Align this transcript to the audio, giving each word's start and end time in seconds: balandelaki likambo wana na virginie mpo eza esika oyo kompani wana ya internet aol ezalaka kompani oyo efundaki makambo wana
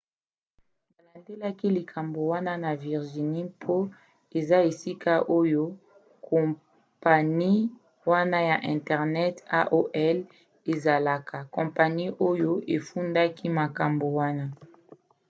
balandelaki 0.97 1.67
likambo 1.77 2.19
wana 2.31 2.53
na 2.63 2.71
virginie 2.83 3.43
mpo 3.53 3.77
eza 4.37 4.57
esika 4.69 5.13
oyo 5.39 5.63
kompani 6.27 7.51
wana 8.11 8.39
ya 8.49 8.57
internet 8.75 9.35
aol 9.59 10.17
ezalaka 10.73 11.37
kompani 11.55 12.05
oyo 12.29 12.51
efundaki 12.75 13.47
makambo 13.59 14.05
wana 14.19 14.45